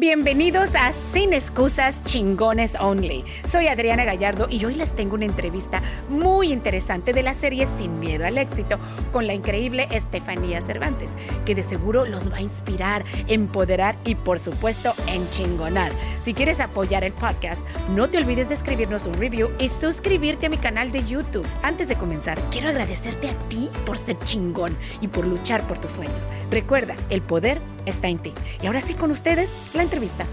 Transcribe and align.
Bienvenidos 0.00 0.74
a 0.76 0.92
Sin 0.92 1.34
Excusas 1.34 2.02
Chingones 2.04 2.74
Only. 2.80 3.22
Soy 3.44 3.66
Adriana 3.66 4.06
Gallardo 4.06 4.46
y 4.48 4.64
hoy 4.64 4.74
les 4.74 4.94
tengo 4.94 5.14
una 5.14 5.26
entrevista 5.26 5.82
muy 6.08 6.54
interesante 6.54 7.12
de 7.12 7.22
la 7.22 7.34
serie 7.34 7.68
Sin 7.76 8.00
Miedo 8.00 8.24
al 8.24 8.38
Éxito 8.38 8.78
con 9.12 9.26
la 9.26 9.34
increíble 9.34 9.88
Estefanía 9.90 10.62
Cervantes, 10.62 11.10
que 11.44 11.54
de 11.54 11.62
seguro 11.62 12.06
los 12.06 12.32
va 12.32 12.38
a 12.38 12.40
inspirar, 12.40 13.04
empoderar 13.28 13.94
y 14.06 14.14
por 14.14 14.38
supuesto 14.38 14.94
enchingonar. 15.06 15.92
Si 16.22 16.32
quieres 16.32 16.60
apoyar 16.60 17.04
el 17.04 17.12
podcast, 17.12 17.60
no 17.94 18.08
te 18.08 18.16
olvides 18.16 18.48
de 18.48 18.54
escribirnos 18.54 19.04
un 19.04 19.12
review 19.12 19.50
y 19.58 19.68
suscribirte 19.68 20.46
a 20.46 20.48
mi 20.48 20.56
canal 20.56 20.92
de 20.92 21.04
YouTube. 21.04 21.46
Antes 21.62 21.88
de 21.88 21.96
comenzar, 21.96 22.40
quiero 22.50 22.70
agradecerte 22.70 23.28
a 23.28 23.34
ti 23.50 23.68
por 23.84 23.98
ser 23.98 24.16
chingón 24.20 24.74
y 25.02 25.08
por 25.08 25.26
luchar 25.26 25.62
por 25.68 25.76
tus 25.76 25.92
sueños. 25.92 26.30
Recuerda, 26.50 26.96
el 27.10 27.20
poder 27.20 27.60
está 27.86 28.08
en 28.08 28.18
ti. 28.18 28.32
Y 28.62 28.66
ahora 28.66 28.80
sí 28.80 28.94
con 28.94 29.10
ustedes, 29.10 29.52
la 29.74 29.82
entrevista. 29.82 30.24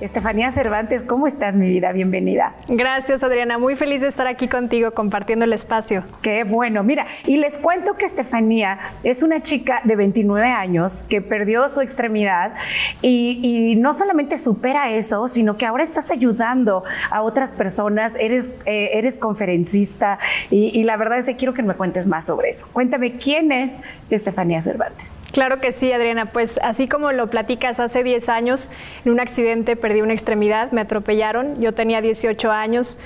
Estefanía 0.00 0.52
Cervantes, 0.52 1.02
¿cómo 1.02 1.26
estás, 1.26 1.56
mi 1.56 1.68
vida? 1.68 1.90
Bienvenida. 1.90 2.54
Gracias, 2.68 3.24
Adriana. 3.24 3.58
Muy 3.58 3.74
feliz 3.74 4.00
de 4.00 4.06
estar 4.06 4.28
aquí 4.28 4.46
contigo 4.46 4.92
compartiendo 4.92 5.44
el 5.44 5.52
espacio. 5.52 6.04
Qué 6.22 6.44
bueno. 6.44 6.84
Mira, 6.84 7.08
y 7.26 7.36
les 7.36 7.58
cuento 7.58 7.94
que 7.94 8.06
Estefanía 8.06 8.78
es 9.02 9.24
una 9.24 9.42
chica 9.42 9.80
de 9.82 9.96
29 9.96 10.46
años 10.46 11.02
que 11.08 11.20
perdió 11.20 11.68
su 11.68 11.80
extremidad 11.80 12.54
y, 13.02 13.74
no 13.78 13.92
solamente 13.92 14.38
supera 14.38 14.90
eso, 14.90 15.26
sino 15.28 15.56
que 15.56 15.66
ahora 15.66 15.82
estás 15.82 16.10
ayudando 16.10 16.84
a 17.10 17.22
otras 17.22 17.52
personas, 17.52 18.12
eres, 18.18 18.52
eh, 18.66 18.90
eres 18.94 19.18
conferencista 19.18 20.18
y, 20.50 20.78
y 20.78 20.84
la 20.84 20.96
verdad 20.96 21.18
es 21.18 21.26
que 21.26 21.36
quiero 21.36 21.54
que 21.54 21.62
me 21.62 21.74
cuentes 21.74 22.06
más 22.06 22.26
sobre 22.26 22.50
eso. 22.50 22.68
Cuéntame, 22.72 23.14
¿quién 23.14 23.50
es 23.50 23.76
Estefanía 24.10 24.62
Cervantes? 24.62 25.17
Claro 25.32 25.58
que 25.58 25.72
sí, 25.72 25.92
Adriana. 25.92 26.26
Pues 26.32 26.58
así 26.62 26.88
como 26.88 27.12
lo 27.12 27.28
platicas, 27.28 27.80
hace 27.80 28.02
10 28.02 28.28
años 28.28 28.70
en 29.04 29.12
un 29.12 29.20
accidente 29.20 29.76
perdí 29.76 30.00
una 30.00 30.14
extremidad, 30.14 30.72
me 30.72 30.80
atropellaron, 30.80 31.60
yo 31.60 31.74
tenía 31.74 32.00
18 32.00 32.50
años, 32.50 32.98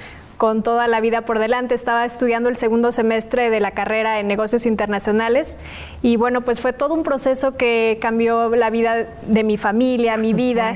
con 0.42 0.64
toda 0.64 0.88
la 0.88 1.00
vida 1.00 1.20
por 1.20 1.38
delante. 1.38 1.76
Estaba 1.76 2.04
estudiando 2.04 2.48
el 2.48 2.56
segundo 2.56 2.90
semestre 2.90 3.48
de 3.48 3.60
la 3.60 3.70
carrera 3.70 4.18
en 4.18 4.26
negocios 4.26 4.66
internacionales 4.66 5.56
y 6.02 6.16
bueno, 6.16 6.40
pues 6.40 6.60
fue 6.60 6.72
todo 6.72 6.94
un 6.94 7.04
proceso 7.04 7.56
que 7.56 7.98
cambió 8.02 8.48
la 8.48 8.68
vida 8.70 9.06
de 9.24 9.44
mi 9.44 9.56
familia, 9.56 10.16
mi 10.16 10.34
vida 10.34 10.74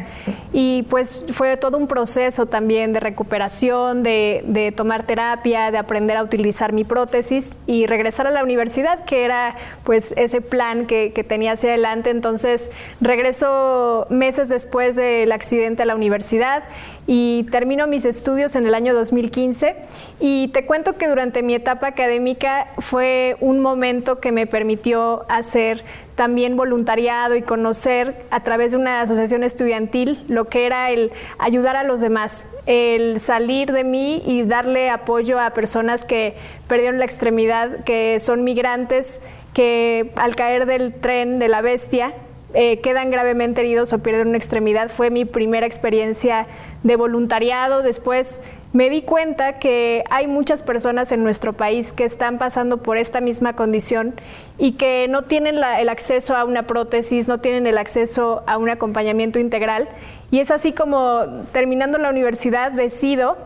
y 0.53 0.85
pues 0.85 1.25
fue 1.33 1.57
todo 1.57 1.79
un 1.79 1.89
proceso 1.89 2.47
también 2.47 2.93
de 2.93 3.01
recuperación, 3.01 4.05
de, 4.05 4.73
tomar 4.77 5.03
terapia, 5.03 5.73
de 5.73 5.79
aprender 5.79 6.17
a 6.17 6.23
utilizar 6.23 6.73
mi 6.73 6.85
prótesis 6.85 7.59
y 7.67 7.87
regresar 7.87 8.29
a 8.29 8.31
la 8.31 8.45
universidad, 8.45 9.05
que 9.05 9.25
era 9.25 9.57
pues 9.83 10.15
ese 10.17 10.43
plan 10.43 10.87
que, 10.87 11.13
que 11.13 11.25
tenía 11.25 11.51
hacia 11.55 11.71
adelante. 11.71 12.11
Entonces 12.11 12.71
regreso 13.01 14.07
meses 14.11 14.49
después 14.49 14.95
del 14.95 15.33
accidente 15.33 15.83
a 15.83 15.87
la 15.87 15.97
universidad 15.97 16.63
y 17.07 17.45
termino 17.45 17.87
mis 17.87 18.05
estudios 18.05 18.57
en 18.57 18.67
el 18.67 18.75
año 18.75 18.95
2015 18.95 19.77
y 20.21 20.49
te 20.49 20.67
cuento 20.67 20.97
que 20.97 21.09
durante 21.09 21.43
mi 21.43 21.55
etapa 21.55 21.89
académica 21.89 22.69
fue 22.79 23.37
un 23.41 23.61
momento 23.61 24.21
que 24.21 24.33
me 24.33 24.47
permitió 24.47 25.25
hacer 25.29 25.85
también 26.17 26.57
voluntariado 26.57 27.37
y 27.37 27.43
conocer 27.43 28.25
a 28.31 28.43
través 28.43 28.73
de 28.73 28.79
una 28.79 29.03
asociación 29.03 29.45
estudiantil 29.45 30.25
lo 30.29 30.47
que 30.47 30.67
era 30.67 30.91
el 30.91 31.13
ayudar 31.39 31.77
a 31.77 31.85
los 31.85 32.01
demás, 32.01 32.49
el 32.65 33.21
salir 33.21 33.73
de 33.73 33.85
mí 33.85 34.23
y 34.27 34.43
darle 34.43 34.91
apoyo 34.91 35.39
a 35.39 35.51
personas 35.51 36.05
que 36.05 36.35
perdieron 36.67 36.99
la 36.99 37.05
extremidad, 37.05 37.85
que 37.85 38.19
son 38.19 38.45
migrantes, 38.45 39.21
que 39.53 40.13
al 40.17 40.37
caer 40.37 40.67
del 40.67 40.95
tren 40.95 41.39
de 41.39 41.49
la 41.49 41.61
bestia 41.61 42.15
eh, 42.59 42.81
quedan 42.81 43.11
gravemente 43.11 43.61
heridos 43.61 43.93
o 43.93 43.99
pierden 43.99 44.29
una 44.29 44.39
extremidad. 44.39 44.89
Fue 44.89 45.11
mi 45.11 45.27
primera 45.27 45.67
experiencia 45.67 46.47
de 46.85 46.97
voluntariado. 46.97 47.83
Después 47.83 48.43
me 48.73 48.89
di 48.89 49.03
cuenta 49.03 49.59
que 49.59 50.05
hay 50.09 50.27
muchas 50.27 50.63
personas 50.63 51.13
en 51.13 51.23
nuestro 51.23 51.53
país 51.53 51.93
que 51.93 52.05
están 52.05 52.39
pasando 52.39 52.79
por 52.79 52.97
esta 52.97 53.21
misma 53.21 53.53
condición 53.53 54.19
y 54.57 54.73
que 54.73 55.07
no 55.07 55.25
tienen 55.25 55.57
el 55.57 55.89
acceso 55.91 56.35
a 56.35 56.47
una 56.47 56.67
prótesis, 56.67 57.29
no 57.29 57.41
tienen 57.41 57.67
el 57.67 57.77
acceso 57.77 58.43
a 58.47 58.57
un 58.57 58.71
acompañamiento 58.71 59.39
integral. 59.39 59.87
Y 60.31 60.41
es 60.41 60.51
así 60.51 60.73
como 60.73 61.27
terminando 61.53 61.99
la 61.99 62.09
universidad 62.09 62.73
decido 62.73 63.37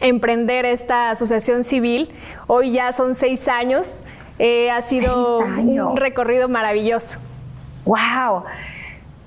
emprender 0.00 0.66
esta 0.66 1.10
asociación 1.10 1.62
civil. 1.62 2.10
Hoy 2.48 2.72
ya 2.72 2.90
son 2.90 3.14
seis 3.14 3.46
años. 3.46 4.02
Eh, 4.40 4.68
ha 4.72 4.82
sido 4.82 5.38
un 5.38 5.96
recorrido 5.96 6.48
maravilloso. 6.48 7.20
¡Wow! 7.88 8.44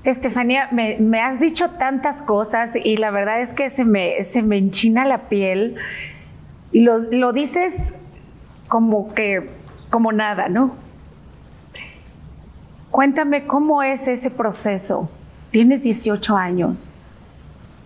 Estefanía, 0.04 0.68
me, 0.70 1.20
has 1.20 1.40
dicho 1.40 1.70
tantas 1.70 2.22
cosas 2.22 2.70
y 2.76 2.96
la 2.96 3.10
verdad 3.10 3.40
es 3.40 3.54
que 3.54 3.70
se 3.70 3.84
me, 3.84 4.22
se 4.22 4.42
me 4.42 4.56
enchina 4.56 5.04
la 5.04 5.28
piel 5.28 5.76
lo, 6.72 6.98
lo 6.98 7.32
dices 7.32 7.92
como 8.68 9.14
que, 9.14 9.50
como 9.90 10.12
nada, 10.12 10.48
¿no? 10.48 10.74
Cuéntame 12.90 13.46
cómo 13.46 13.82
es 13.82 14.06
ese 14.06 14.30
proceso. 14.30 15.10
Tienes 15.50 15.82
18 15.82 16.36
años, 16.36 16.90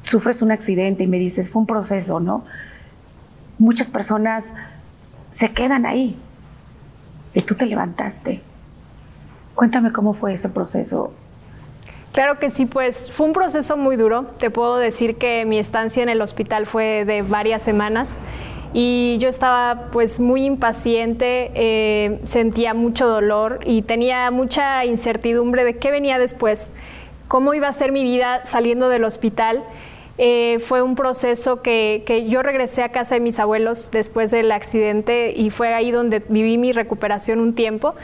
sufres 0.03 0.43
un 0.43 0.53
accidente 0.53 1.05
y 1.05 1.07
me 1.07 1.19
dices, 1.19 1.51
fue 1.51 1.61
un 1.61 1.67
proceso, 1.67 2.21
¿no? 2.21 2.45
Muchas 3.59 3.89
personas 3.89 4.53
se 5.31 5.53
quedan 5.53 5.87
ahí 5.87 6.17
y 7.35 7.41
tú 7.43 7.55
te 7.55 7.65
levantaste. 7.65 8.43
Cuéntame 9.57 9.91
cómo 9.91 10.13
fue 10.13 10.35
ese 10.35 10.51
proceso. 10.51 11.13
Claro 12.13 12.39
que 12.39 12.51
sí, 12.51 12.67
pues 12.67 13.11
fue 13.11 13.27
un 13.27 13.33
proceso 13.33 13.77
muy 13.79 13.97
duro. 13.97 14.27
Te 14.39 14.51
puedo 14.51 14.77
decir 14.77 15.17
que 15.17 15.45
mi 15.47 15.59
estancia 15.59 16.03
en 16.03 16.11
el 16.11 16.21
hospital 16.21 16.67
fue 16.67 17.05
de 17.07 17.23
varias 17.23 17.63
semanas 17.63 18.19
y 18.75 19.17
yo 19.19 19.31
estaba 19.31 19.89
pues 19.93 20.21
muy 20.21 20.45
impaciente, 20.45 21.53
eh, 21.55 22.21
sentía 22.25 22.75
mucho 22.75 23.09
dolor 23.09 23.61
y 23.65 23.81
tenía 23.81 24.31
mucha 24.31 24.85
incertidumbre 24.85 25.65
de 25.65 25.79
qué 25.79 25.91
venía 25.91 26.19
después, 26.19 26.75
cómo 27.27 27.55
iba 27.55 27.69
a 27.69 27.73
ser 27.73 27.93
mi 27.93 28.03
vida 28.03 28.43
saliendo 28.45 28.91
del 28.91 29.05
hospital. 29.05 29.65
Eh, 30.19 30.59
fue 30.61 30.83
un 30.83 30.97
proceso 30.97 31.63
que, 31.63 32.03
que, 32.07 32.29
yo 32.29 32.43
regresé 32.43 32.83
a 32.83 32.91
casa 32.91 33.15
de 33.15 33.21
mis 33.21 33.39
abuelos 33.39 33.91
después 33.91 34.31
del 34.31 34.53
accidente 34.53 35.33
y 35.37 35.51
fue 35.51 35.75
ahí 35.75 35.91
donde 35.91 36.23
viví 36.29 36.57
mi 36.57 36.73
recuperación 36.73 37.41
un 37.41 37.55
tiempo 37.55 37.95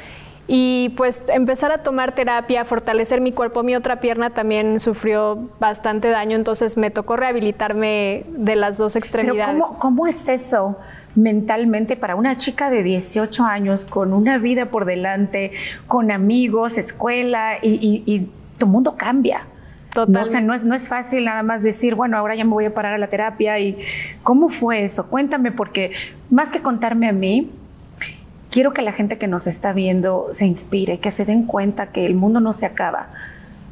y 0.48 0.90
pues 0.96 1.22
empezar 1.28 1.70
a 1.70 1.78
tomar 1.78 2.14
terapia, 2.14 2.64
fortalecer 2.64 3.20
mi 3.20 3.32
cuerpo. 3.32 3.62
Mi 3.62 3.76
otra 3.76 4.00
pierna 4.00 4.30
también 4.30 4.80
sufrió 4.80 5.48
bastante 5.60 6.08
daño, 6.08 6.36
entonces 6.36 6.76
me 6.76 6.90
tocó 6.90 7.16
rehabilitarme 7.16 8.24
de 8.28 8.56
las 8.56 8.76
dos 8.76 8.96
extremidades. 8.96 9.62
¿cómo, 9.78 10.06
es 10.06 10.28
eso 10.28 10.76
mentalmente 11.14 11.96
para 11.96 12.16
una 12.16 12.38
chica 12.38 12.70
de 12.70 12.82
18 12.82 13.44
años 13.44 13.84
con 13.84 14.12
una 14.12 14.38
vida 14.38 14.66
por 14.66 14.84
delante, 14.84 15.52
con 15.86 16.10
amigos, 16.10 16.76
escuela 16.76 17.58
y, 17.62 18.28
tu 18.58 18.66
mundo 18.66 18.96
cambia? 18.96 19.46
No, 19.94 20.06
no, 20.06 20.54
es, 20.54 20.64
no 20.64 20.74
es 20.74 20.88
fácil 20.88 21.26
nada 21.26 21.42
más 21.42 21.62
decir, 21.62 21.94
bueno, 21.94 22.16
ahora 22.16 22.34
ya 22.34 22.44
me 22.44 22.50
voy 22.50 22.64
a 22.64 22.74
parar 22.74 22.94
a 22.94 22.98
la 22.98 23.08
terapia. 23.08 23.58
y 23.58 23.78
¿Cómo 24.22 24.48
fue 24.48 24.84
eso? 24.84 25.06
Cuéntame, 25.08 25.52
porque 25.52 25.92
más 26.30 26.50
que 26.50 26.60
contarme 26.62 27.08
a 27.08 27.12
mí, 27.12 27.50
quiero 28.52 28.72
que 28.72 28.82
la 28.82 28.92
gente 28.92 29.18
que 29.18 29.26
nos 29.26 29.48
está 29.48 29.72
viendo 29.72 30.28
se 30.32 30.46
inspire, 30.46 31.00
que 31.00 31.10
se 31.10 31.24
den 31.24 31.46
cuenta 31.46 31.86
que 31.86 32.06
el 32.06 32.14
mundo 32.14 32.38
no 32.38 32.52
se 32.52 32.66
acaba 32.66 33.08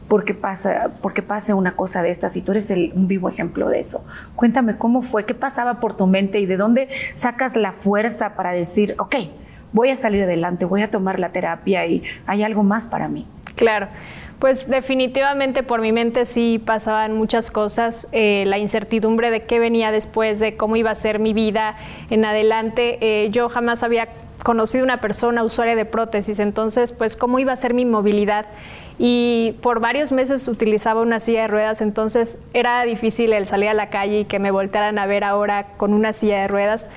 porque 0.08 0.34
pasa, 0.34 0.90
porque 1.02 1.22
pase 1.22 1.54
una 1.54 1.76
cosa 1.76 2.02
de 2.02 2.10
estas 2.10 2.36
y 2.36 2.42
tú 2.42 2.50
eres 2.50 2.68
un 2.70 3.06
vivo 3.06 3.28
ejemplo 3.28 3.68
de 3.68 3.78
eso. 3.78 4.04
Cuéntame 4.34 4.76
cómo 4.76 5.02
fue, 5.02 5.24
qué 5.24 5.34
pasaba 5.34 5.78
por 5.78 5.96
tu 5.96 6.08
mente 6.08 6.40
y 6.40 6.46
de 6.46 6.56
dónde 6.56 6.88
sacas 7.14 7.54
la 7.54 7.72
fuerza 7.72 8.34
para 8.34 8.50
decir, 8.50 8.96
ok, 8.98 9.14
voy 9.72 9.90
a 9.90 9.94
salir 9.94 10.24
adelante, 10.24 10.64
voy 10.64 10.82
a 10.82 10.90
tomar 10.90 11.20
la 11.20 11.28
terapia 11.28 11.86
y 11.86 12.02
hay 12.26 12.42
algo 12.42 12.64
más 12.64 12.86
para 12.86 13.06
mí. 13.06 13.26
Claro. 13.54 13.86
Pues 14.40 14.70
definitivamente 14.70 15.62
por 15.62 15.82
mi 15.82 15.92
mente 15.92 16.24
sí 16.24 16.58
pasaban 16.58 17.14
muchas 17.14 17.50
cosas, 17.50 18.08
eh, 18.12 18.44
la 18.46 18.56
incertidumbre 18.56 19.30
de 19.30 19.42
qué 19.42 19.58
venía 19.58 19.92
después, 19.92 20.40
de 20.40 20.56
cómo 20.56 20.76
iba 20.76 20.90
a 20.90 20.94
ser 20.94 21.18
mi 21.18 21.34
vida 21.34 21.76
en 22.08 22.24
adelante. 22.24 22.96
Eh, 23.02 23.28
yo 23.30 23.50
jamás 23.50 23.82
había 23.82 24.08
conocido 24.42 24.84
una 24.84 25.00
persona 25.00 25.44
usuaria 25.44 25.76
de 25.76 25.84
prótesis, 25.84 26.38
entonces 26.38 26.92
pues 26.92 27.16
cómo 27.16 27.38
iba 27.38 27.52
a 27.52 27.56
ser 27.56 27.74
mi 27.74 27.84
movilidad 27.84 28.46
y 29.02 29.56
por 29.62 29.80
varios 29.80 30.12
meses 30.12 30.46
utilizaba 30.46 31.00
una 31.00 31.20
silla 31.20 31.42
de 31.42 31.48
ruedas, 31.48 31.80
entonces 31.80 32.42
era 32.52 32.82
difícil 32.82 33.32
el 33.32 33.46
salir 33.46 33.70
a 33.70 33.74
la 33.74 33.88
calle 33.88 34.20
y 34.20 34.24
que 34.26 34.38
me 34.38 34.50
voltearan 34.50 34.98
a 34.98 35.06
ver 35.06 35.24
ahora 35.24 35.68
con 35.78 35.94
una 35.94 36.12
silla 36.12 36.42
de 36.42 36.48
ruedas. 36.48 36.90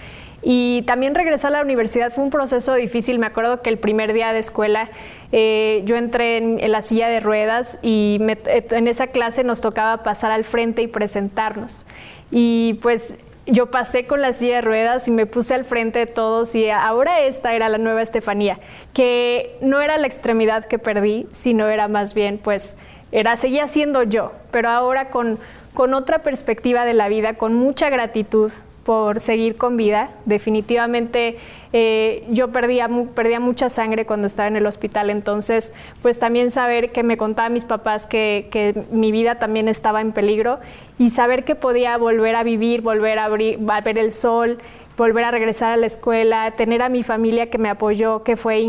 Y 0.45 0.81
también 0.81 1.15
regresar 1.15 1.53
a 1.53 1.59
la 1.59 1.63
universidad 1.63 2.11
fue 2.11 2.25
un 2.25 2.29
proceso 2.29 2.73
difícil. 2.73 3.17
Me 3.17 3.27
acuerdo 3.27 3.61
que 3.61 3.69
el 3.69 3.77
primer 3.77 4.11
día 4.11 4.33
de 4.33 4.39
escuela 4.39 4.89
eh, 5.31 5.81
yo 5.85 5.95
entré 5.95 6.35
en, 6.35 6.69
la 6.69 6.81
silla 6.81 7.07
de 7.07 7.21
ruedas 7.21 7.79
y 7.81 8.19
en 8.19 8.87
esa 8.89 9.07
clase 9.07 9.45
nos 9.45 9.61
tocaba 9.61 10.03
pasar 10.03 10.33
al 10.33 10.43
frente 10.43 10.81
y 10.81 10.87
presentarnos. 10.87 11.85
Y 12.29 12.73
pues 12.81 13.17
yo 13.45 13.71
pasé 13.71 14.05
con 14.05 14.21
la 14.21 14.31
silla 14.31 14.55
de 14.55 14.61
ruedas 14.61 15.07
y 15.07 15.11
me 15.11 15.25
puse 15.25 15.53
al 15.53 15.65
frente 15.65 15.99
de 15.99 16.05
todos 16.05 16.55
y 16.55 16.69
ahora 16.69 17.21
esta 17.21 17.53
era 17.53 17.69
la 17.69 17.77
nueva 17.77 18.01
Estefanía, 18.01 18.59
que 18.93 19.57
no 19.61 19.81
era 19.81 19.97
la 19.97 20.07
extremidad 20.07 20.65
que 20.65 20.79
perdí, 20.79 21.27
sino 21.31 21.67
era 21.67 21.87
más 21.87 22.13
bien 22.13 22.37
pues 22.37 22.77
era, 23.11 23.35
seguía 23.35 23.67
siendo 23.67 24.03
yo, 24.03 24.31
pero 24.51 24.69
ahora 24.69 25.09
con, 25.09 25.39
con 25.73 25.93
otra 25.93 26.23
perspectiva 26.23 26.85
de 26.85 26.93
la 26.93 27.09
vida, 27.09 27.33
con 27.35 27.53
mucha 27.53 27.89
gratitud 27.89 28.51
por 28.83 29.19
seguir 29.19 29.55
con 29.55 29.77
vida. 29.77 30.11
Definitivamente 30.25 31.37
eh, 31.71 32.25
yo 32.29 32.49
perdía, 32.49 32.89
perdía 33.15 33.39
mucha 33.39 33.69
sangre 33.69 34.05
cuando 34.05 34.27
estaba 34.27 34.47
en 34.47 34.57
el 34.57 34.65
hospital, 34.65 35.09
entonces 35.09 35.73
pues 36.01 36.19
también 36.19 36.51
saber 36.51 36.91
que 36.91 37.03
me 37.03 37.17
contaban 37.17 37.53
mis 37.53 37.65
papás 37.65 38.05
que, 38.05 38.47
que, 38.51 38.83
mi 38.91 39.11
vida 39.11 39.39
también 39.39 39.67
estaba 39.67 40.01
en 40.01 40.11
peligro 40.11 40.59
y 40.99 41.09
saber 41.09 41.45
que 41.45 41.55
podía 41.55 41.97
volver 41.97 42.35
a 42.35 42.43
vivir, 42.43 42.81
volver 42.81 43.17
a, 43.19 43.25
abrir, 43.25 43.59
a 43.67 43.81
ver 43.81 43.97
el 43.97 44.11
sol, 44.11 44.59
volver 44.97 45.23
a 45.23 45.31
regresar 45.31 45.71
a 45.71 45.77
la 45.77 45.87
escuela, 45.87 46.51
tener 46.51 46.81
a 46.81 46.89
mi 46.89 47.03
familia 47.03 47.49
que 47.49 47.57
me 47.57 47.69
apoyó, 47.69 48.23
que 48.23 48.35
fue 48.37 48.59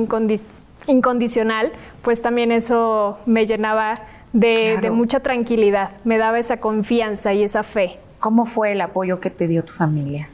incondicional, 0.86 1.72
pues 2.02 2.22
también 2.22 2.52
eso 2.52 3.18
me 3.26 3.46
llenaba 3.46 4.02
de, 4.32 4.78
de 4.80 4.90
mucha 4.90 5.20
tranquilidad, 5.20 5.90
me 6.04 6.18
daba 6.18 6.38
esa 6.38 6.58
confianza 6.58 7.34
y 7.34 7.42
esa 7.42 7.62
fe. 7.62 7.98
¿Cómo 8.24 8.46
fue 8.46 8.72
el 8.72 8.80
apoyo 8.80 9.20
que 9.20 9.28
te 9.28 9.46
dio 9.46 9.64
tu 9.64 9.74
familia? 9.74 10.30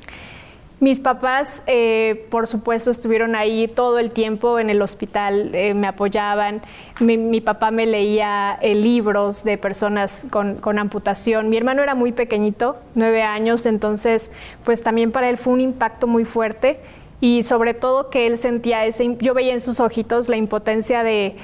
Mis 0.79 1.01
papás, 1.01 1.65
eh, 1.67 2.25
por 2.31 2.47
supuesto, 2.47 2.89
estuvieron 2.89 3.35
ahí 3.35 3.67
todo 3.67 3.99
el 3.99 4.13
tiempo 4.13 4.61
en 4.61 4.71
el 4.71 4.81
hospital, 4.81 5.53
eh, 5.57 5.75
me 5.75 5.89
apoyaban. 5.89 6.63
Mi, 7.01 7.41
papá 7.41 7.73
me 7.73 7.87
leía 7.87 8.57
eh, 8.63 8.77
libros 8.77 9.43
de 9.43 9.59
personas 9.59 10.25
con, 10.31 10.55
con, 10.59 10.79
amputación. 10.79 11.49
Mi 11.49 11.57
hermano 11.57 11.83
era 11.83 11.97
muy 11.97 12.13
pequeñito, 12.13 12.77
nueve 12.95 13.25
años, 13.25 13.67
entonces, 13.67 14.33
pues 14.63 14.85
también 14.85 15.11
para 15.11 15.29
él 15.29 15.37
fue 15.37 15.53
un 15.53 15.61
impacto 15.61 16.07
muy 16.07 16.25
fuerte 16.25 16.79
y 17.21 17.43
sobre 17.43 17.75
todo 17.75 18.09
que 18.09 18.29
él 18.29 18.39
sentía 18.39 18.87
ese, 18.87 19.17
yo 19.19 19.35
veía 19.35 19.53
en 19.53 19.61
sus 19.61 19.81
ojitos 19.81 20.29
la 20.29 20.37
impotencia 20.37 21.03
de 21.03 21.35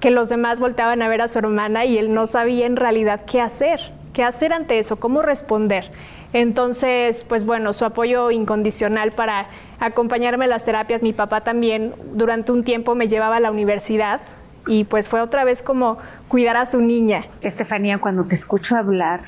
que 0.00 0.10
los 0.10 0.30
demás 0.30 0.58
volteaban 0.58 1.02
a 1.02 1.08
ver 1.08 1.20
a 1.20 1.28
su 1.28 1.38
hermana 1.38 1.84
y 1.84 1.98
él 1.98 2.14
no 2.14 2.26
sabía 2.26 2.64
en 2.64 2.76
realidad 2.76 3.26
qué 3.26 3.42
hacer 3.42 3.92
qué 4.12 4.24
hacer 4.24 4.52
ante 4.52 4.78
eso, 4.78 4.96
cómo 4.96 5.22
responder. 5.22 5.90
Entonces, 6.32 7.24
pues 7.24 7.44
bueno, 7.44 7.72
su 7.72 7.84
apoyo 7.84 8.30
incondicional 8.30 9.12
para 9.12 9.48
acompañarme 9.80 10.46
a 10.46 10.48
las 10.48 10.64
terapias. 10.64 11.02
Mi 11.02 11.12
papá 11.12 11.42
también 11.42 11.94
durante 12.14 12.52
un 12.52 12.64
tiempo 12.64 12.94
me 12.94 13.08
llevaba 13.08 13.36
a 13.36 13.40
la 13.40 13.50
universidad 13.50 14.20
y 14.66 14.84
pues 14.84 15.08
fue 15.08 15.20
otra 15.20 15.44
vez 15.44 15.62
como 15.62 15.98
cuidar 16.28 16.56
a 16.56 16.66
su 16.66 16.80
niña. 16.80 17.24
Estefanía, 17.42 17.98
cuando 17.98 18.24
te 18.24 18.34
escucho 18.34 18.76
hablar 18.76 19.24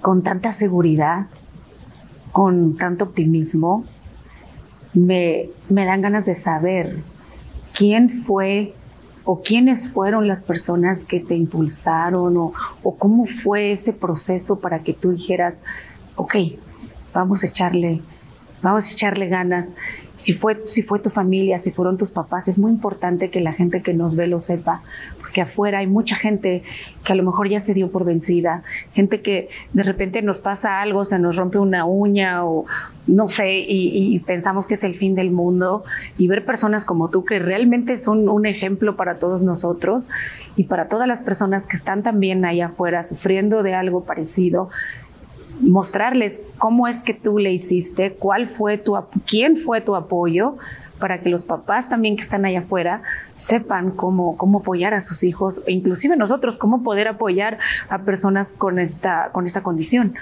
con 0.00 0.22
tanta 0.22 0.52
seguridad, 0.52 1.26
con 2.32 2.76
tanto 2.76 3.04
optimismo, 3.04 3.84
me, 4.94 5.50
me 5.68 5.84
dan 5.84 6.00
ganas 6.00 6.26
de 6.26 6.34
saber 6.34 6.98
quién 7.74 8.22
fue 8.22 8.74
o 9.26 9.42
quiénes 9.42 9.90
fueron 9.90 10.28
las 10.28 10.44
personas 10.44 11.04
que 11.04 11.18
te 11.18 11.34
impulsaron 11.34 12.36
o, 12.36 12.52
cómo 12.96 13.26
fue 13.26 13.72
ese 13.72 13.92
proceso 13.92 14.60
para 14.60 14.78
que 14.78 14.94
tú 14.94 15.10
dijeras, 15.10 15.54
ok, 16.14 16.36
vamos 17.12 17.42
a 17.42 17.48
echarle, 17.48 18.00
vamos 18.62 18.88
a 18.88 18.92
echarle 18.92 19.26
ganas. 19.26 19.74
Si 20.16 20.32
fue, 20.32 20.62
si 20.66 20.84
fue 20.84 21.00
tu 21.00 21.10
familia, 21.10 21.58
si 21.58 21.72
fueron 21.72 21.98
tus 21.98 22.12
papás, 22.12 22.46
es 22.46 22.58
muy 22.60 22.70
importante 22.70 23.28
que 23.28 23.40
la 23.40 23.52
gente 23.52 23.82
que 23.82 23.92
nos 23.92 24.14
ve 24.14 24.28
lo 24.28 24.40
sepa, 24.40 24.82
afuera 25.42 25.78
hay 25.78 25.86
mucha 25.86 26.16
gente 26.16 26.62
que 27.04 27.12
a 27.12 27.16
lo 27.16 27.22
mejor 27.22 27.48
ya 27.48 27.60
se 27.60 27.74
dio 27.74 27.90
por 27.90 28.04
vencida, 28.04 28.62
gente 28.92 29.20
que 29.20 29.48
de 29.72 29.82
repente 29.82 30.22
nos 30.22 30.40
pasa 30.40 30.80
algo, 30.80 31.04
se 31.04 31.18
nos 31.18 31.36
rompe 31.36 31.58
una 31.58 31.84
uña 31.84 32.44
o 32.44 32.66
no 33.06 33.28
sé, 33.28 33.64
y, 33.68 34.18
pensamos 34.20 34.66
que 34.66 34.74
es 34.74 34.82
el 34.82 34.96
fin 34.96 35.14
del 35.14 35.30
mundo, 35.30 35.84
y 36.18 36.26
ver 36.26 36.44
personas 36.44 36.84
como 36.84 37.08
tú 37.08 37.24
que 37.24 37.38
realmente 37.38 37.96
son 37.96 38.28
un 38.28 38.46
ejemplo 38.46 38.96
para 38.96 39.18
todos 39.20 39.42
nosotros 39.42 40.08
y 40.56 40.64
para 40.64 40.88
todas 40.88 41.06
las 41.06 41.20
personas 41.20 41.68
que 41.68 41.76
están 41.76 42.02
también 42.02 42.44
allá 42.44 42.66
afuera 42.66 43.04
sufriendo 43.04 43.62
de 43.62 43.74
algo 43.74 44.04
parecido, 44.04 44.70
mostrarles 45.60 46.44
cómo 46.58 46.88
es 46.88 47.04
que 47.04 47.14
tú 47.14 47.38
le 47.38 47.52
hiciste, 47.52 48.12
cuál 48.12 48.48
fue 48.48 48.76
tu, 48.76 48.96
quién 49.26 49.56
fue 49.56 49.80
tu 49.80 49.94
apoyo, 49.94 50.56
para 50.98 51.20
que 51.20 51.28
los 51.28 51.44
papás 51.44 51.88
también 51.88 52.16
que 52.16 52.22
están 52.22 52.44
allá 52.44 52.60
afuera 52.60 53.02
sepan 53.34 53.90
cómo, 53.90 54.36
cómo 54.36 54.60
apoyar 54.60 54.94
a 54.94 55.00
sus 55.00 55.22
hijos 55.24 55.62
e 55.66 55.72
inclusive 55.72 56.16
nosotros 56.16 56.58
cómo 56.58 56.82
poder 56.82 57.08
apoyar 57.08 57.58
a 57.88 57.98
personas 57.98 58.52
con 58.52 58.78
esta, 58.78 59.30
con 59.32 59.46
esta 59.46 59.62
condición. 59.62 60.14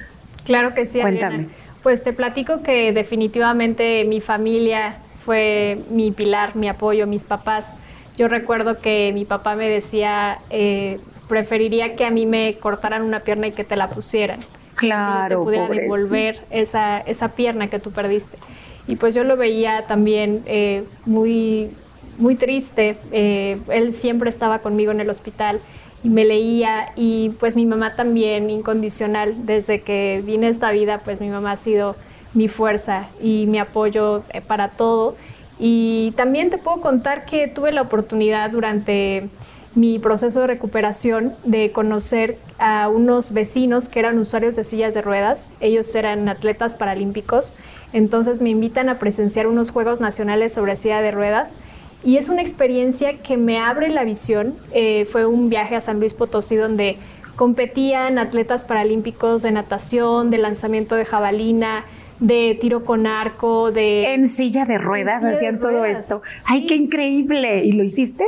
Claro 0.44 0.74
que 0.74 0.86
sí. 0.86 1.00
Cuéntame. 1.00 1.48
Pues 1.82 2.02
te 2.02 2.12
platico 2.12 2.62
que 2.62 2.92
definitivamente 2.92 4.04
mi 4.04 4.20
familia 4.20 4.96
fue 5.24 5.78
mi 5.90 6.10
pilar, 6.10 6.56
mi 6.56 6.68
apoyo, 6.68 7.06
mis 7.06 7.24
papás. 7.24 7.78
Yo 8.16 8.28
recuerdo 8.28 8.78
que 8.80 9.10
mi 9.12 9.24
papá 9.24 9.54
me 9.54 9.68
decía, 9.68 10.38
eh, 10.50 10.98
preferiría 11.28 11.94
que 11.94 12.04
a 12.04 12.10
mí 12.10 12.26
me 12.26 12.54
cortaran 12.60 13.02
una 13.02 13.20
pierna 13.20 13.48
y 13.48 13.52
que 13.52 13.64
te 13.64 13.76
la 13.76 13.88
pusieran. 13.88 14.40
Claro. 14.76 15.28
Que 15.28 15.28
te 15.28 15.44
pudiera 15.44 15.68
devolver 15.68 16.40
esa, 16.50 17.00
esa 17.00 17.28
pierna 17.28 17.68
que 17.68 17.78
tú 17.78 17.92
perdiste 17.92 18.38
y 18.86 18.96
pues 18.96 19.14
yo 19.14 19.24
lo 19.24 19.36
veía 19.36 19.84
también 19.86 20.42
eh, 20.46 20.84
muy, 21.06 21.70
muy 22.18 22.36
triste. 22.36 22.96
Eh, 23.12 23.58
él 23.68 23.92
siempre 23.92 24.28
estaba 24.28 24.58
conmigo 24.58 24.92
en 24.92 25.00
el 25.00 25.08
hospital 25.08 25.60
y 26.02 26.10
me 26.10 26.24
leía 26.24 26.92
y 26.96 27.30
pues 27.40 27.56
mi 27.56 27.64
mamá 27.64 27.96
también 27.96 28.50
incondicional. 28.50 29.46
Desde 29.46 29.80
que 29.80 30.22
vine 30.24 30.48
a 30.48 30.50
esta 30.50 30.70
vida, 30.70 31.00
pues 31.02 31.20
mi 31.20 31.28
mamá 31.28 31.52
ha 31.52 31.56
sido 31.56 31.96
mi 32.34 32.48
fuerza 32.48 33.08
y 33.22 33.46
mi 33.46 33.58
apoyo 33.58 34.22
eh, 34.30 34.42
para 34.42 34.68
todo. 34.68 35.16
Y 35.58 36.12
también 36.16 36.50
te 36.50 36.58
puedo 36.58 36.80
contar 36.80 37.24
que 37.24 37.48
tuve 37.48 37.72
la 37.72 37.82
oportunidad 37.82 38.50
durante 38.50 39.28
mi 39.74 39.98
proceso 39.98 40.40
de 40.40 40.46
recuperación 40.48 41.34
de 41.44 41.72
conocer 41.72 42.38
a 42.58 42.88
unos 42.88 43.32
vecinos 43.32 43.88
que 43.88 43.98
eran 43.98 44.18
usuarios 44.18 44.56
de 44.56 44.64
sillas 44.64 44.94
de 44.94 45.00
ruedas. 45.00 45.54
Ellos 45.60 45.92
eran 45.94 46.28
atletas 46.28 46.74
paralímpicos 46.74 47.56
entonces 47.94 48.42
me 48.42 48.50
invitan 48.50 48.88
a 48.88 48.98
presenciar 48.98 49.46
unos 49.46 49.70
Juegos 49.70 50.00
Nacionales 50.00 50.52
sobre 50.52 50.74
silla 50.74 51.00
de 51.00 51.12
ruedas 51.12 51.60
y 52.02 52.16
es 52.16 52.28
una 52.28 52.42
experiencia 52.42 53.18
que 53.18 53.36
me 53.36 53.58
abre 53.58 53.88
la 53.88 54.04
visión. 54.04 54.56
Eh, 54.72 55.06
fue 55.06 55.24
un 55.24 55.48
viaje 55.48 55.76
a 55.76 55.80
San 55.80 56.00
Luis 56.00 56.12
Potosí 56.12 56.56
donde 56.56 56.98
competían 57.36 58.18
atletas 58.18 58.64
paralímpicos 58.64 59.42
de 59.42 59.52
natación, 59.52 60.30
de 60.30 60.38
lanzamiento 60.38 60.96
de 60.96 61.04
jabalina, 61.04 61.84
de 62.18 62.58
tiro 62.60 62.84
con 62.84 63.06
arco, 63.06 63.70
de... 63.70 64.12
En 64.12 64.26
silla 64.26 64.64
de 64.66 64.76
ruedas 64.76 65.24
hacían 65.24 65.60
todo 65.60 65.84
esto. 65.84 66.20
¡Ay, 66.48 66.66
qué 66.66 66.74
increíble! 66.74 67.64
¿Y 67.64 67.72
lo 67.72 67.84
hiciste? 67.84 68.24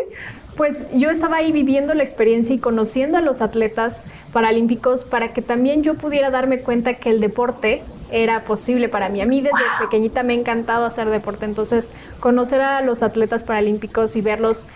Pues 0.57 0.89
yo 0.93 1.11
estaba 1.11 1.37
ahí 1.37 1.53
viviendo 1.53 1.93
la 1.93 2.03
experiencia 2.03 2.55
y 2.55 2.59
conociendo 2.59 3.19
a 3.19 3.21
los 3.21 3.43
atletas 3.43 4.05
paralímpicos 4.33 5.05
para 5.05 5.35
que 5.35 5.43
también 5.43 5.83
yo 5.83 5.95
pudiera 5.95 6.31
darme 6.31 6.61
cuenta 6.61 6.95
que 6.95 7.11
el 7.11 7.21
deporte 7.21 7.83
era 8.11 8.41
posible 8.45 8.89
para 8.89 9.09
mí. 9.09 9.21
A 9.21 9.27
mí 9.27 9.41
desde 9.41 9.65
pequeñita 9.81 10.23
me 10.23 10.33
ha 10.33 10.37
encantado 10.37 10.87
hacer 10.87 11.09
deporte, 11.11 11.45
entonces 11.45 11.93
conocer 12.21 12.61
a 12.63 12.81
los 12.81 13.03
atletas 13.03 13.45
paralímpicos 13.45 14.17
y 14.17 14.23
verlos 14.23 14.69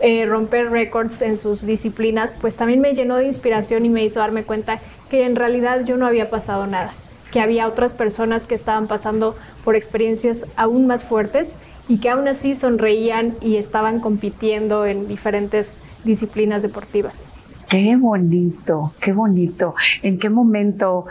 eh, 0.00 0.26
romper 0.26 0.70
récords 0.70 1.22
en 1.22 1.36
sus 1.36 1.66
disciplinas, 1.66 2.32
pues 2.40 2.56
también 2.56 2.80
me 2.80 2.94
llenó 2.94 3.16
de 3.16 3.26
inspiración 3.26 3.84
y 3.84 3.88
me 3.88 4.04
hizo 4.04 4.20
darme 4.20 4.44
cuenta 4.44 4.78
que 5.10 5.24
en 5.24 5.34
realidad 5.34 5.84
yo 5.84 5.96
no 5.96 6.06
había 6.06 6.30
pasado 6.30 6.68
nada, 6.68 6.92
que 7.32 7.40
había 7.40 7.66
otras 7.66 7.94
personas 7.94 8.46
que 8.46 8.54
estaban 8.54 8.86
pasando 8.86 9.36
por 9.64 9.76
experiencias 9.76 10.46
aún 10.56 10.86
más 10.86 11.04
fuertes 11.04 11.56
y 11.88 11.98
que 11.98 12.10
aún 12.10 12.28
así 12.28 12.54
sonreían 12.54 13.34
y 13.40 13.56
estaban 13.56 14.00
compitiendo 14.00 14.86
en 14.86 15.08
diferentes 15.08 15.80
disciplinas 16.04 16.62
deportivas. 16.62 17.32
Qué 17.68 17.96
bonito, 17.96 18.92
qué 19.00 19.12
bonito. 19.12 19.74
¿En 20.02 20.18
qué 20.18 20.30
momento 20.30 21.06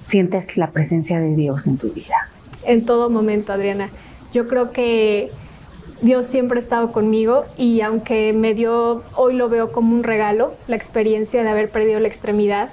sientes 0.00 0.56
la 0.56 0.70
presencia 0.70 1.20
de 1.20 1.36
Dios 1.36 1.66
en 1.66 1.78
tu 1.78 1.90
vida? 1.90 2.28
En 2.64 2.84
todo 2.84 3.10
momento, 3.10 3.52
Adriana. 3.52 3.90
Yo 4.32 4.48
creo 4.48 4.70
que 4.72 5.30
Dios 6.02 6.26
siempre 6.26 6.58
ha 6.58 6.62
estado 6.62 6.92
conmigo 6.92 7.44
y 7.56 7.80
aunque 7.82 8.32
me 8.32 8.54
dio, 8.54 9.02
hoy 9.16 9.34
lo 9.34 9.48
veo 9.48 9.70
como 9.70 9.94
un 9.94 10.02
regalo, 10.02 10.54
la 10.66 10.76
experiencia 10.76 11.42
de 11.42 11.48
haber 11.48 11.70
perdido 11.70 12.00
la 12.00 12.08
extremidad, 12.08 12.70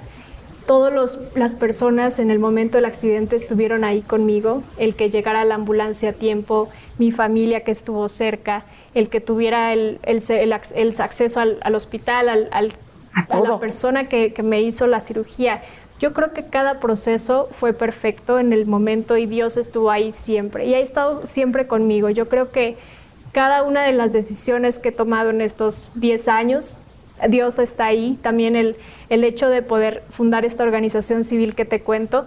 todas 0.68 1.18
las 1.34 1.54
personas 1.54 2.18
en 2.18 2.30
el 2.30 2.38
momento 2.38 2.76
del 2.76 2.84
accidente 2.84 3.36
estuvieron 3.36 3.84
ahí 3.84 4.02
conmigo, 4.02 4.62
el 4.76 4.94
que 4.94 5.08
llegara 5.08 5.46
la 5.46 5.54
ambulancia 5.54 6.10
a 6.10 6.12
tiempo, 6.12 6.68
mi 6.98 7.10
familia 7.10 7.64
que 7.64 7.70
estuvo 7.70 8.06
cerca, 8.10 8.66
el 8.92 9.08
que 9.08 9.22
tuviera 9.22 9.72
el, 9.72 9.98
acceso 10.52 11.40
al, 11.40 11.74
hospital, 11.74 12.28
al, 12.28 12.48
a, 12.52 13.40
la 13.40 13.58
persona 13.58 14.10
que, 14.10 14.34
que 14.34 14.42
me 14.42 14.60
hizo 14.60 14.86
la 14.86 15.00
cirugía. 15.00 15.62
Yo 16.00 16.12
creo 16.12 16.34
que 16.34 16.44
cada 16.44 16.80
proceso 16.80 17.48
fue 17.50 17.72
perfecto 17.72 18.38
en 18.38 18.52
el 18.52 18.66
momento 18.66 19.16
y 19.16 19.24
Dios 19.24 19.56
estuvo 19.56 19.90
ahí 19.90 20.12
siempre 20.12 20.66
y 20.66 20.74
ha 20.74 20.80
estado 20.80 21.26
siempre 21.26 21.66
conmigo. 21.66 22.10
Yo 22.10 22.28
creo 22.28 22.52
que 22.52 22.76
cada 23.32 23.62
una 23.62 23.84
de 23.84 23.94
las 23.94 24.12
decisiones 24.12 24.78
que 24.78 24.90
he 24.90 24.92
tomado 24.92 25.30
en 25.30 25.40
estos 25.40 25.88
10 25.94 26.28
años, 26.28 26.82
Dios 27.28 27.58
está 27.58 27.86
ahí. 27.86 28.18
También 28.22 28.56
el, 28.56 28.76
el 29.08 29.24
hecho 29.24 29.48
de 29.48 29.62
poder 29.62 30.02
fundar 30.10 30.44
esta 30.44 30.64
organización 30.64 31.24
civil 31.24 31.54
que 31.54 31.64
te 31.64 31.80
cuento, 31.80 32.26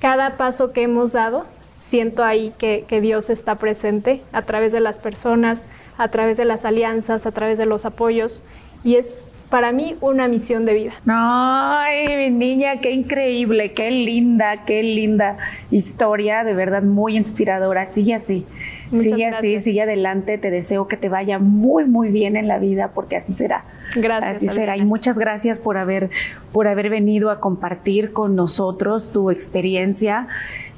cada 0.00 0.36
paso 0.36 0.72
que 0.72 0.82
hemos 0.82 1.12
dado, 1.12 1.46
siento 1.78 2.24
ahí 2.24 2.52
que, 2.58 2.84
que 2.88 3.00
Dios 3.00 3.30
está 3.30 3.56
presente 3.56 4.22
a 4.32 4.42
través 4.42 4.72
de 4.72 4.80
las 4.80 4.98
personas, 4.98 5.66
a 5.98 6.08
través 6.08 6.36
de 6.36 6.44
las 6.44 6.64
alianzas, 6.64 7.26
a 7.26 7.32
través 7.32 7.58
de 7.58 7.66
los 7.66 7.84
apoyos 7.84 8.42
y 8.84 8.96
es 8.96 9.26
para 9.50 9.72
mí 9.72 9.96
una 10.00 10.28
misión 10.28 10.64
de 10.64 10.74
vida. 10.74 10.92
Ay, 11.06 12.06
mi 12.16 12.30
niña, 12.30 12.80
qué 12.80 12.92
increíble, 12.92 13.72
qué 13.72 13.90
linda, 13.90 14.64
qué 14.64 14.82
linda 14.82 15.38
historia, 15.70 16.44
de 16.44 16.54
verdad 16.54 16.82
muy 16.82 17.16
inspiradora. 17.16 17.86
Sigue 17.86 18.14
así. 18.14 18.46
sigue 18.94 19.26
así, 19.26 19.58
sigue 19.60 19.82
adelante. 19.82 20.38
Te 20.38 20.50
deseo 20.50 20.86
que 20.86 20.96
te 20.96 21.08
vaya 21.08 21.38
muy, 21.40 21.84
muy 21.84 22.08
bien 22.08 22.36
en 22.36 22.46
la 22.46 22.58
vida, 22.58 22.92
porque 22.94 23.16
así 23.16 23.32
será. 23.32 23.64
Gracias. 23.94 24.36
Así 24.36 24.48
será. 24.48 24.76
Y 24.76 24.84
muchas 24.84 25.18
gracias 25.18 25.58
por 25.58 25.76
haber, 25.78 26.10
por 26.52 26.68
haber 26.68 26.90
venido 26.90 27.30
a 27.30 27.40
compartir 27.40 28.12
con 28.12 28.36
nosotros 28.36 29.12
tu 29.12 29.30
experiencia 29.30 30.28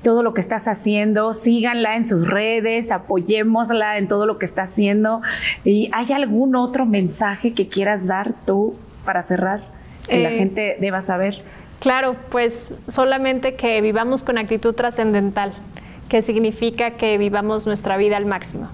todo 0.03 0.23
lo 0.23 0.35
que 0.35 0.41
estás 0.41 0.69
haciendo, 0.69 1.33
síganla 1.33 1.97
en 1.97 2.07
sus 2.07 2.29
redes, 2.29 2.91
apoyémosla 2.91 3.99
en 3.99 4.09
todo 4.09 4.27
lo 4.27 4.39
que 4.39 4.45
está 4.45 4.63
haciendo. 4.63 5.23
¿Y 5.65 5.91
hay 5.93 6.13
algún 6.13 6.57
otro 6.57 6.87
mensaje 6.87 7.55
que 7.55 7.69
quieras 7.69 8.07
dar 8.07 8.35
tú 8.45 8.75
para 9.05 9.23
cerrar 9.23 9.61
que 10.09 10.19
la 10.19 10.33
eh, 10.33 10.37
gente 10.37 10.77
deba 10.81 11.01
saber? 11.01 11.43
Claro, 11.79 12.17
pues 12.31 12.75
solamente 12.89 13.55
que 13.55 13.81
vivamos 13.81 14.23
con 14.23 14.39
actitud 14.39 14.75
trascendental, 14.75 15.53
que 16.09 16.23
significa 16.23 16.93
que 16.93 17.17
vivamos 17.19 17.67
nuestra 17.67 17.97
vida 17.97 18.17
al 18.17 18.27
máximo. 18.27 18.71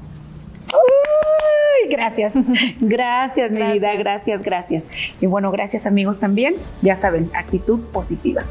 Gracias, 1.97 2.33
gracias, 2.81 3.51
mi 3.51 3.73
vida, 3.73 3.95
gracias, 3.97 4.43
gracias. 4.43 4.85
Y 5.21 5.27
bueno, 5.27 5.51
gracias 5.51 5.87
amigos 5.87 6.21
también. 6.21 6.55
Ya 6.83 6.97
saben, 6.97 7.31
actitud 7.35 7.81
positiva. 7.93 8.45